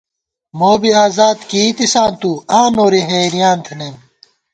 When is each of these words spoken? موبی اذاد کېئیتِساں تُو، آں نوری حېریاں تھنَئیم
موبی 0.59 0.91
اذاد 1.05 1.37
کېئیتِساں 1.49 2.09
تُو، 2.19 2.31
آں 2.57 2.69
نوری 2.75 3.01
حېریاں 3.09 3.55
تھنَئیم 3.65 3.95